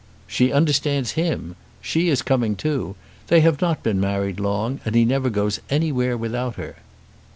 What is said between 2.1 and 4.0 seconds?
coming too. They have not been